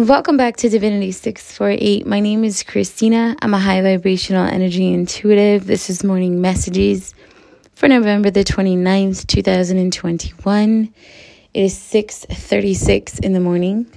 [0.00, 2.06] Welcome back to Divinity 648.
[2.06, 3.36] My name is Christina.
[3.42, 5.66] I'm a high vibrational energy intuitive.
[5.66, 7.14] This is morning messages
[7.74, 10.94] for November the 29th, 2021.
[11.52, 13.92] It is 6:36 in the morning.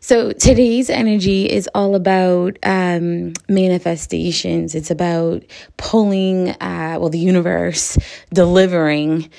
[0.00, 4.74] So today's energy is all about um, manifestations.
[4.74, 5.44] It's about
[5.76, 7.96] pulling, uh, well, the universe
[8.34, 9.30] delivering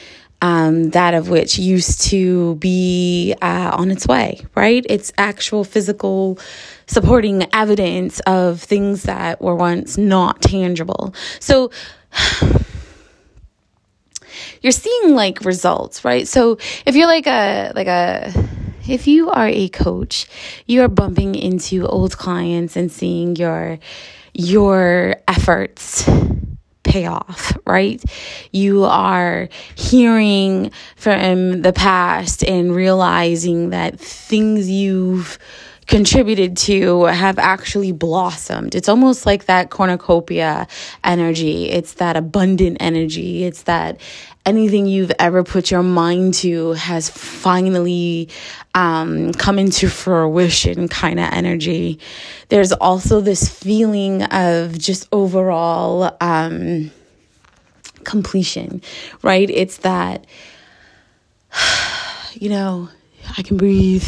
[0.42, 4.86] um, that of which used to be uh, on its way, right?
[4.90, 6.40] It's actual physical
[6.88, 11.14] supporting evidence of things that were once not tangible.
[11.40, 11.72] So,
[14.62, 16.28] you're seeing like results, right?
[16.28, 18.34] So if you're like a like a
[18.88, 20.26] if you are a coach,
[20.66, 23.80] you are bumping into old clients and seeing your
[24.34, 26.10] your efforts
[26.84, 28.04] pay off, right?
[28.52, 35.38] You are hearing from the past and realizing that things you've
[35.88, 38.76] contributed to have actually blossomed.
[38.76, 40.68] It's almost like that cornucopia
[41.04, 41.70] energy.
[41.70, 43.44] It's that abundant energy.
[43.44, 44.00] It's that
[44.46, 48.30] anything you've ever put your mind to has finally
[48.74, 52.00] um, come into fruition kind of energy.
[52.50, 56.92] There's also this feeling of just overall um,
[58.04, 58.82] completion,
[59.22, 59.50] right?
[59.50, 60.26] It's that,
[62.34, 62.90] you know,
[63.38, 64.08] I can breathe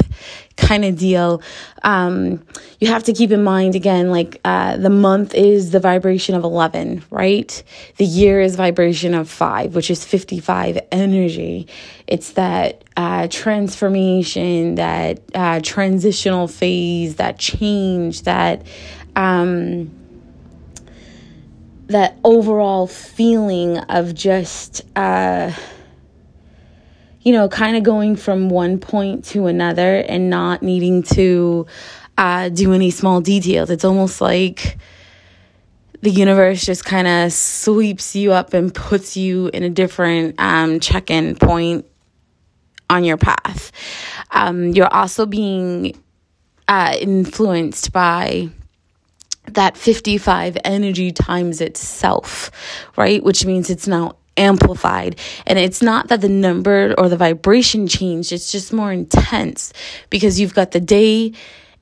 [0.58, 1.42] kind of deal.
[1.84, 2.46] Um,
[2.80, 6.44] you have to keep in mind again, like uh, the month is the vibration of
[6.44, 7.64] 11, right?
[7.98, 11.68] The year is vibration of five, which is 55 energy.
[12.08, 18.66] It's that uh, transformation, that uh, transitional phase, that change, that.
[19.16, 19.92] Um,
[21.88, 25.52] that overall feeling of just uh,
[27.24, 31.66] you know, kind of going from one point to another and not needing to
[32.18, 33.70] uh, do any small details.
[33.70, 34.78] It's almost like
[36.02, 40.82] the universe just kind of sweeps you up and puts you in a different um,
[40.82, 41.86] check in point
[42.90, 43.72] on your path.
[44.32, 45.98] Um, you're also being
[46.68, 48.50] uh, influenced by
[49.46, 52.52] that 55 energy times itself,
[52.98, 53.24] right?
[53.24, 55.20] Which means it's now amplified.
[55.46, 59.74] And it's not that the number or the vibration changed, it's just more intense
[60.10, 61.34] because you've got the day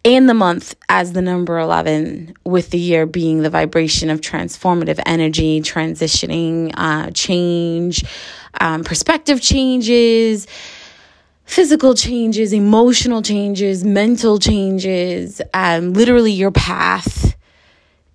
[0.03, 4.99] and the month as the number 11, with the year being the vibration of transformative
[5.05, 8.03] energy, transitioning, uh, change,
[8.59, 10.47] um, perspective changes.
[11.45, 17.35] Physical changes, emotional changes, mental changes, um, literally your path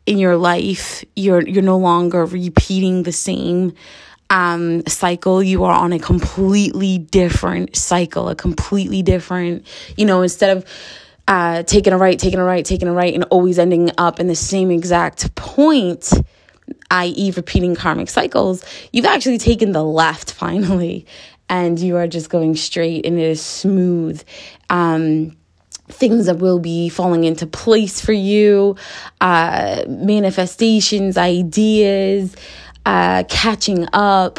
[0.06, 1.04] in your life.
[1.14, 3.74] You're you're no longer repeating the same
[4.30, 9.66] um, cycle, you are on a completely different cycle, a completely different,
[9.96, 10.64] you know, instead of
[11.28, 14.26] uh, taking a right, taking a right, taking a right, and always ending up in
[14.26, 16.12] the same exact point,
[16.90, 21.06] i.e., repeating karmic cycles, you've actually taken the left finally,
[21.48, 24.22] and you are just going straight, and it is smooth.
[24.70, 25.36] Um,
[25.88, 28.74] things that will be falling into place for you,
[29.20, 32.34] uh, manifestations, ideas
[32.86, 34.38] uh, catching up,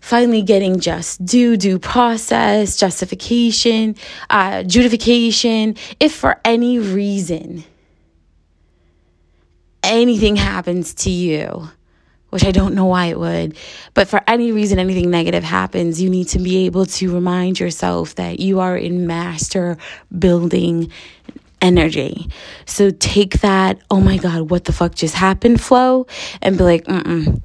[0.00, 3.96] finally getting just due, due process, justification,
[4.30, 5.76] uh, justification.
[6.00, 7.64] If for any reason
[9.82, 11.68] anything happens to you,
[12.30, 13.58] which I don't know why it would,
[13.92, 18.14] but for any reason anything negative happens, you need to be able to remind yourself
[18.14, 19.76] that you are in master
[20.16, 20.90] building
[21.62, 22.28] energy.
[22.66, 26.06] So take that, oh my God, what the fuck just happened flow
[26.42, 27.42] and be like, mm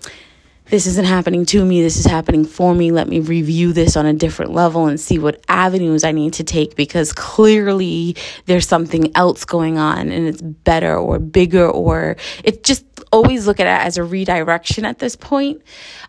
[0.70, 1.82] this isn't happening to me.
[1.82, 2.92] This is happening for me.
[2.92, 6.44] Let me review this on a different level and see what avenues I need to
[6.44, 12.64] take because clearly there's something else going on and it's better or bigger or it
[12.64, 15.62] just always look at it as a redirection at this point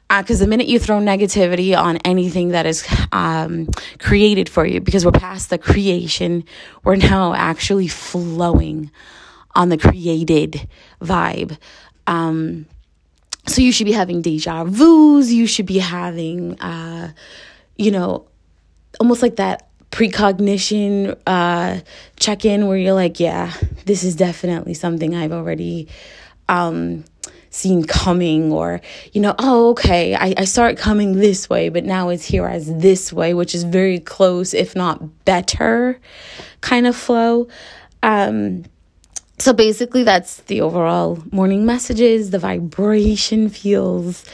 [0.08, 4.80] because uh, the minute you throw negativity on anything that is um, created for you,
[4.80, 6.44] because we're past the creation,
[6.82, 8.90] we're now actually flowing
[9.55, 10.69] on the created
[11.00, 11.58] vibe.
[12.06, 12.66] Um,
[13.48, 15.32] so you should be having deja vu's.
[15.32, 17.12] You should be having, uh,
[17.76, 18.26] you know,
[19.00, 21.80] almost like that precognition uh,
[22.16, 23.52] check in where you're like, yeah,
[23.86, 25.88] this is definitely something I've already.
[26.48, 27.04] Um,
[27.50, 28.80] seen coming or
[29.12, 32.72] you know oh okay I, I it coming this way but now it's here as
[32.76, 35.98] this way which is very close if not better
[36.60, 37.48] kind of flow
[38.02, 38.64] um
[39.38, 44.25] so basically that's the overall morning messages the vibration feels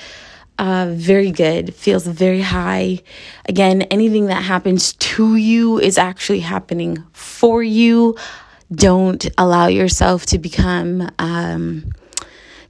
[0.56, 1.74] Uh, very good.
[1.74, 3.00] Feels very high.
[3.48, 8.14] Again, anything that happens to you is actually happening for you.
[8.70, 11.10] Don't allow yourself to become.
[11.18, 11.90] Um,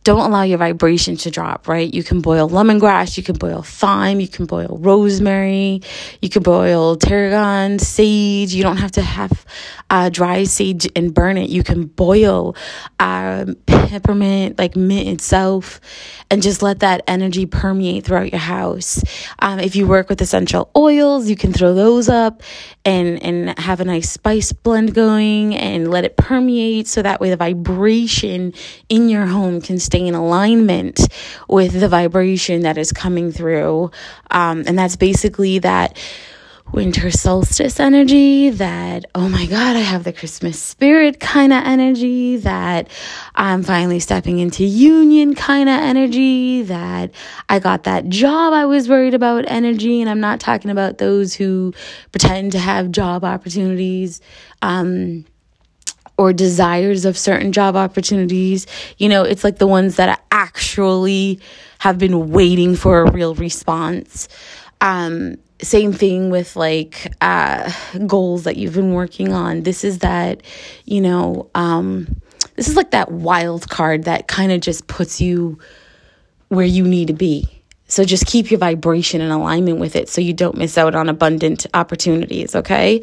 [0.04, 1.92] don't allow your vibration to drop, right?
[1.92, 5.80] You can boil lemongrass, you can boil thyme, you can boil rosemary,
[6.20, 8.54] you can boil tarragon, sage.
[8.54, 9.46] You don't have to have
[9.88, 11.48] uh, dry sage and burn it.
[11.48, 12.54] You can boil
[13.00, 15.80] uh, peppermint, like mint itself,
[16.30, 19.02] and just let that energy permeate throughout your house.
[19.38, 22.42] Um, if you work with essential oils, you can throw those up
[22.84, 27.30] and and have a nice spice blend going and let it permeate so that way
[27.30, 28.52] the vibration
[28.90, 31.00] in your home can stay in alignment
[31.48, 33.90] with the vibration that is coming through.
[34.30, 35.98] Um, and that's basically that
[36.72, 42.38] winter solstice energy, that, oh my God, I have the Christmas spirit kind of energy,
[42.38, 42.88] that
[43.34, 47.12] I'm finally stepping into union kind of energy, that
[47.48, 50.00] I got that job I was worried about energy.
[50.00, 51.72] And I'm not talking about those who
[52.10, 54.20] pretend to have job opportunities.
[54.62, 55.26] Um,
[56.16, 58.66] or desires of certain job opportunities.
[58.98, 61.40] You know, it's like the ones that actually
[61.78, 64.28] have been waiting for a real response.
[64.80, 67.72] Um, same thing with like uh,
[68.06, 69.62] goals that you've been working on.
[69.62, 70.42] This is that,
[70.84, 72.20] you know, um,
[72.56, 75.58] this is like that wild card that kind of just puts you
[76.48, 77.48] where you need to be.
[77.86, 81.08] So just keep your vibration in alignment with it so you don't miss out on
[81.08, 83.02] abundant opportunities, okay?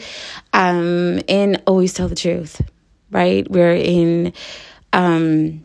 [0.54, 2.62] Um, and always tell the truth,
[3.12, 3.50] right?
[3.50, 4.34] We're in
[4.94, 5.63] um,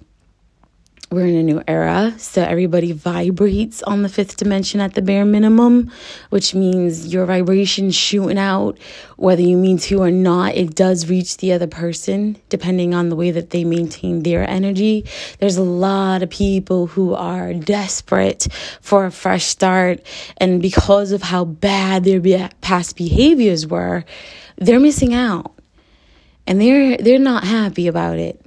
[1.09, 5.25] we're in a new era, so everybody vibrates on the fifth dimension at the bare
[5.25, 5.93] minimum,
[6.31, 8.77] which means your vibration shooting out,
[9.17, 13.15] whether you mean to or not, it does reach the other person depending on the
[13.15, 15.05] way that they maintain their energy.
[15.39, 18.49] There's a lot of people who are desperate
[18.81, 20.01] for a fresh start,
[20.39, 24.05] and because of how bad their past behaviors were,
[24.57, 25.56] they're missing out.
[26.47, 28.41] And they're they're not happy about it.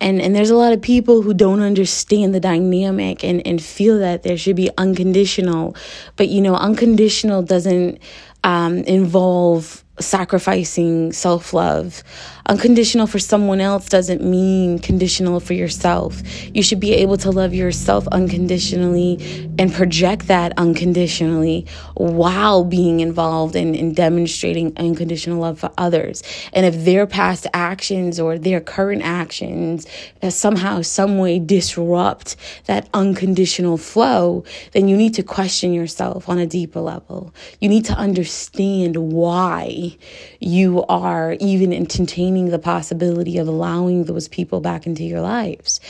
[0.00, 3.98] And and there's a lot of people who don't understand the dynamic and and feel
[3.98, 5.76] that there should be unconditional.
[6.16, 7.98] But you know unconditional doesn't
[8.44, 12.02] um, involve sacrificing self love.
[12.46, 16.20] Unconditional for someone else doesn't mean conditional for yourself.
[16.52, 23.54] You should be able to love yourself unconditionally and project that unconditionally while being involved
[23.54, 26.24] in, in demonstrating unconditional love for others.
[26.52, 29.86] And if their past actions or their current actions
[30.20, 32.34] uh, somehow, some way disrupt
[32.66, 37.32] that unconditional flow, then you need to question yourself on a deeper level.
[37.60, 39.91] You need to understand why
[40.40, 45.80] you are even entertaining the possibility of allowing those people back into your lives.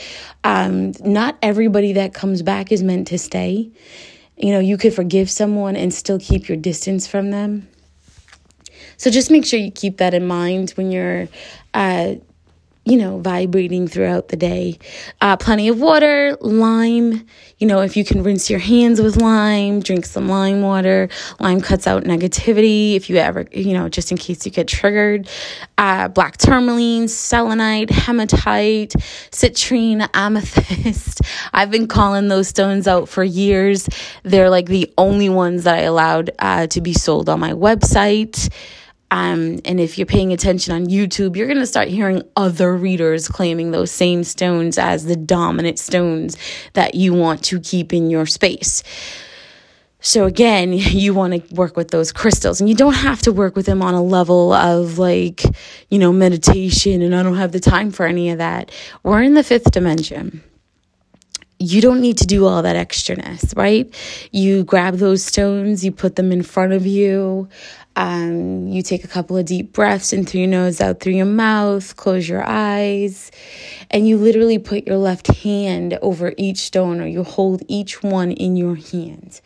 [0.43, 3.71] Um, not everybody that comes back is meant to stay.
[4.37, 7.67] You know, you could forgive someone and still keep your distance from them.
[8.97, 11.27] So just make sure you keep that in mind when you're
[11.73, 12.15] uh,
[12.85, 14.77] you know, vibrating throughout the day.
[15.21, 17.25] Uh, plenty of water, lime.
[17.57, 21.07] You know, if you can rinse your hands with lime, drink some lime water.
[21.39, 25.29] Lime cuts out negativity if you ever, you know, just in case you get triggered.
[25.77, 28.93] Uh, black tourmaline, selenite, hematite,
[29.31, 31.21] citrine, amethyst.
[31.53, 33.87] I've been calling those stones out for years.
[34.23, 38.49] They're like the only ones that I allowed uh, to be sold on my website.
[39.13, 43.27] Um, and if you're paying attention on YouTube, you're going to start hearing other readers
[43.27, 46.35] claiming those same stones as the dominant stones
[46.73, 48.81] that you want to keep in your space.
[49.99, 53.55] So again, you want to work with those crystals and you don't have to work
[53.55, 55.43] with them on a level of like,
[55.89, 58.71] you know, meditation and I don't have the time for any of that.
[59.03, 60.41] We're in the fifth dimension
[61.59, 63.93] you don't need to do all that extraness, right?
[64.31, 67.47] You grab those stones, you put them in front of you.
[67.95, 71.27] Um, you take a couple of deep breaths in through your nose, out through your
[71.27, 73.31] mouth, close your eyes,
[73.91, 78.31] and you literally put your left hand over each stone or you hold each one
[78.31, 79.41] in your hand.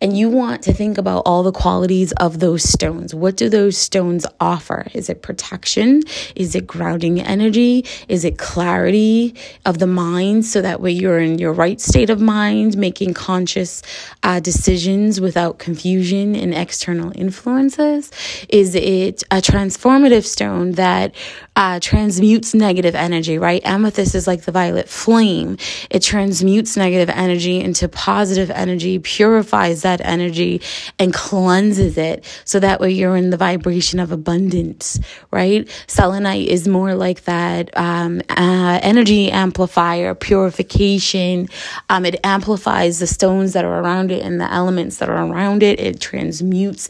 [0.00, 3.14] And you want to think about all the qualities of those stones.
[3.14, 4.88] What do those stones offer?
[4.92, 6.02] Is it protection?
[6.34, 7.84] Is it grounding energy?
[8.08, 12.20] Is it clarity of the mind so that way you're in your right state of
[12.20, 13.82] mind, making conscious
[14.24, 17.75] uh, decisions without confusion and external influence?
[17.78, 21.14] Is it a transformative stone that
[21.56, 23.64] uh, transmutes negative energy, right?
[23.64, 25.56] Amethyst is like the violet flame.
[25.88, 30.60] It transmutes negative energy into positive energy, purifies that energy,
[30.98, 32.24] and cleanses it.
[32.44, 35.68] So that way you're in the vibration of abundance, right?
[35.86, 41.48] Selenite is more like that um, uh, energy amplifier, purification.
[41.88, 45.62] Um, it amplifies the stones that are around it and the elements that are around
[45.62, 45.80] it.
[45.80, 46.88] It transmutes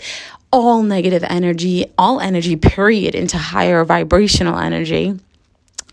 [0.56, 5.18] all negative energy, all energy, period, into higher vibrational energy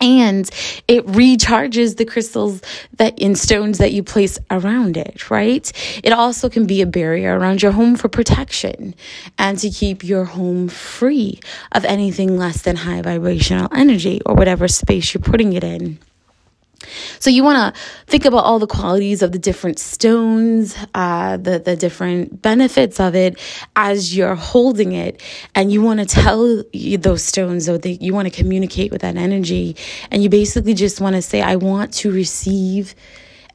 [0.01, 0.49] and
[0.87, 2.61] it recharges the crystals
[2.97, 5.71] that in stones that you place around it, right?
[6.03, 8.95] It also can be a barrier around your home for protection
[9.37, 11.39] and to keep your home free
[11.71, 15.99] of anything less than high vibrational energy or whatever space you're putting it in.
[17.19, 21.59] So you want to think about all the qualities of the different stones, uh, the
[21.59, 23.39] the different benefits of it
[23.75, 25.21] as you're holding it,
[25.55, 26.63] and you want to tell
[26.99, 29.75] those stones, or you want to communicate with that energy,
[30.11, 32.95] and you basically just want to say, "I want to receive."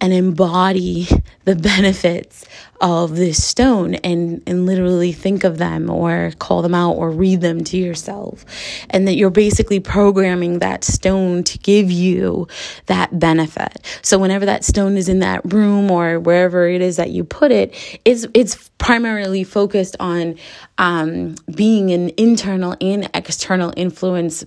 [0.00, 1.08] and embody
[1.44, 2.44] the benefits
[2.80, 7.40] of this stone and, and literally think of them or call them out or read
[7.40, 8.44] them to yourself.
[8.90, 12.47] And that you're basically programming that stone to give you
[12.87, 13.78] that benefit.
[14.02, 17.50] So whenever that stone is in that room or wherever it is that you put
[17.50, 20.37] it, it's, it's primarily focused on
[20.78, 24.44] um, being an internal and external influence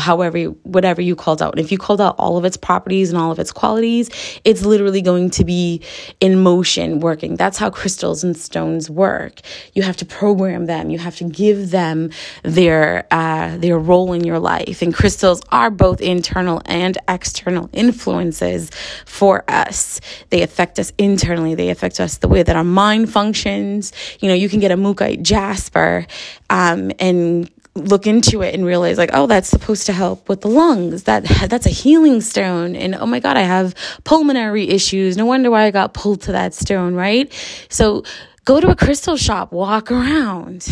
[0.00, 1.52] however whatever you called out.
[1.54, 4.10] And if you called out all of its properties and all of its qualities,
[4.44, 5.82] it's literally going to be
[6.20, 7.36] in motion working.
[7.36, 9.40] That's how crystals and stones work.
[9.74, 10.90] You have to program them.
[10.90, 12.10] You have to give them
[12.42, 14.82] their uh, their role in your life.
[14.82, 18.70] And crystals are both internal and external influences
[19.06, 20.00] for us.
[20.30, 21.54] They affect us internally.
[21.54, 23.92] They affect us the way that our mind functions.
[24.20, 26.06] You know, you can get a mookaite jasper
[26.48, 30.48] um, and look into it and realize like oh that's supposed to help with the
[30.48, 31.04] lungs.
[31.04, 32.76] That that's a healing stone.
[32.76, 33.74] And oh my god i have
[34.04, 35.16] pulmonary issues.
[35.16, 37.32] No wonder why i got pulled to that stone right?
[37.68, 38.04] So
[38.44, 40.68] go to a crystal shop walk around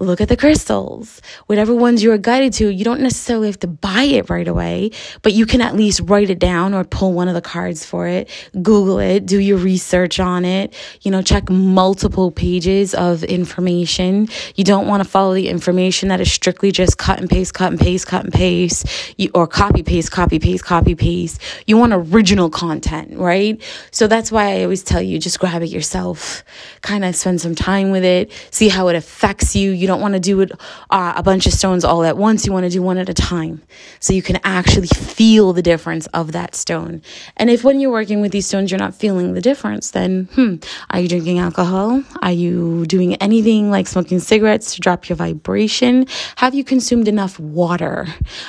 [0.00, 2.68] look at the crystals, whatever ones you are guided to.
[2.68, 4.90] You don't necessarily have to buy it right away,
[5.22, 8.06] but you can at least write it down or pull one of the cards for
[8.06, 8.28] it,
[8.62, 14.28] Google it, do your research on it, you know, check multiple pages of information.
[14.56, 17.70] You don't want to follow the information that is strictly just cut and paste, cut
[17.70, 18.86] and paste, cut and paste,
[19.34, 21.40] or copy paste, copy paste, copy paste.
[21.66, 23.60] You want original content, right?
[23.90, 26.42] So that's why I always tell you just grab it yourself,
[26.80, 29.72] kind of spend some time with it, see how it affects you.
[29.72, 30.52] You don't want to do it
[30.90, 32.46] uh, a bunch of stones all at once.
[32.46, 33.62] You want to do one at a time
[33.98, 37.02] so you can actually feel the difference of that stone.
[37.36, 40.56] And if when you're working with these stones, you're not feeling the difference, then hmm,
[40.90, 42.04] are you drinking alcohol?
[42.22, 46.06] Are you doing anything like smoking cigarettes to drop your vibration?
[46.36, 48.06] Have you consumed enough water?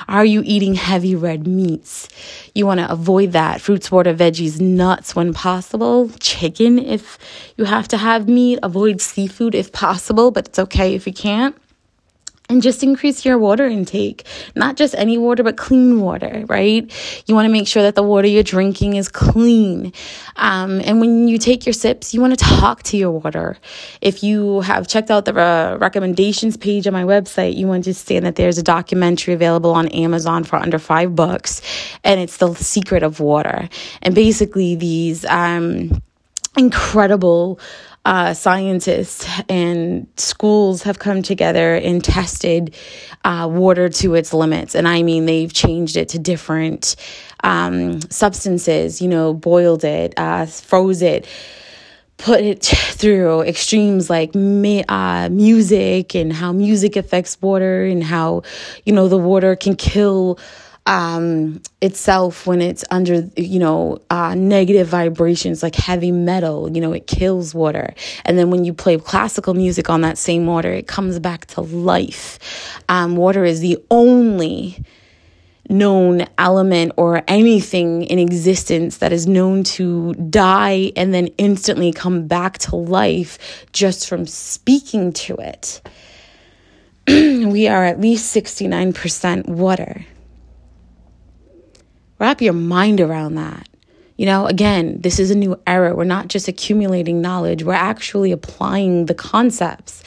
[0.07, 2.07] Are you eating heavy red meats?
[2.53, 3.62] You want to avoid that.
[3.62, 6.10] Fruits, water, veggies, nuts when possible.
[6.19, 7.17] Chicken if
[7.57, 8.60] you have to have meat.
[8.62, 11.55] Avoid seafood if possible, but it's okay if you can't can't.
[12.50, 14.25] And just increase your water intake.
[14.57, 16.83] Not just any water, but clean water, right?
[17.25, 19.93] You want to make sure that the water you're drinking is clean.
[20.35, 23.55] Um, and when you take your sips, you want to talk to your water.
[24.01, 28.35] If you have checked out the uh, recommendations page on my website, you understand that
[28.35, 31.61] there's a documentary available on Amazon for under five bucks,
[32.03, 33.69] and it's The Secret of Water.
[34.01, 36.01] And basically, these um,
[36.57, 37.61] incredible
[38.03, 42.75] uh, scientists and schools have come together and tested
[43.24, 44.74] uh, water to its limits.
[44.75, 46.96] And I mean, they've changed it to different
[47.43, 51.27] um, substances, you know, boiled it, uh, froze it
[52.22, 58.43] put it through extremes like uh, music and how music affects water and how
[58.86, 60.38] you know the water can kill
[60.85, 66.91] um, itself when it's under, you know, uh, negative vibrations like heavy metal, you know,
[66.91, 67.93] it kills water.
[68.25, 71.61] And then when you play classical music on that same water, it comes back to
[71.61, 72.81] life.
[72.89, 74.83] Um, water is the only
[75.69, 82.27] known element or anything in existence that is known to die and then instantly come
[82.27, 85.81] back to life just from speaking to it.
[87.07, 90.05] we are at least 69% water.
[92.21, 93.67] Wrap your mind around that.
[94.15, 95.95] You know, again, this is a new era.
[95.95, 100.03] We're not just accumulating knowledge, we're actually applying the concepts.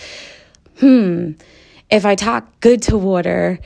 [0.78, 1.32] Hmm,
[1.90, 3.58] if I talk good to water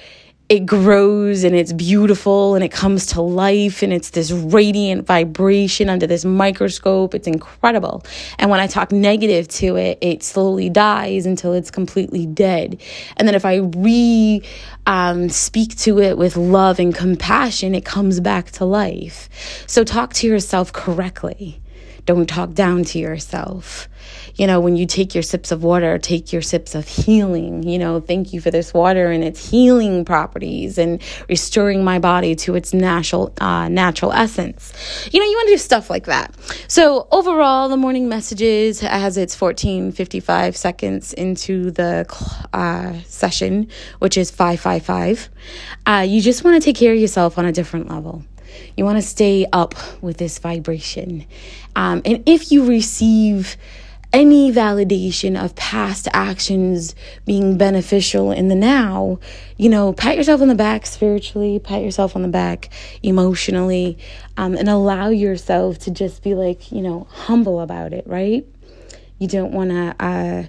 [0.49, 5.91] it grows and it's beautiful and it comes to life and it's this radiant vibration
[5.91, 7.15] under this microscope.
[7.15, 8.03] It's incredible.
[8.39, 12.81] And when I talk negative to it, it slowly dies until it's completely dead.
[13.19, 14.43] And then if I re
[14.87, 19.29] um, speak to it with love and compassion, it comes back to life.
[19.67, 21.61] So talk to yourself correctly.
[22.09, 23.87] Don't talk down to yourself.
[24.35, 27.65] You know, when you take your sips of water, take your sips of healing.
[27.65, 32.35] You know, thank you for this water and its healing properties and restoring my body
[32.37, 34.73] to its natural uh, natural essence.
[35.13, 36.35] You know, you want to do stuff like that.
[36.67, 42.07] So overall, the morning messages as it's 14:55 seconds into the
[42.55, 45.29] uh, session, which is 555.
[45.85, 48.25] Uh, you just want to take care of yourself on a different level.
[48.77, 51.27] You want to stay up with this vibration.
[51.77, 53.57] Um, and if you receive
[54.13, 56.95] any validation of past actions
[57.27, 59.19] being beneficial in the now,
[59.57, 62.71] you know, pat yourself on the back spiritually, pat yourself on the back
[63.03, 63.99] emotionally,
[64.37, 68.47] um, and allow yourself to just be like, you know, humble about it, right?
[69.19, 70.45] You don't want to uh,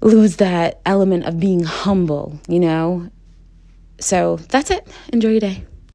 [0.00, 3.10] lose that element of being humble, you know?
[3.98, 4.86] So that's it.
[5.12, 5.66] Enjoy your day.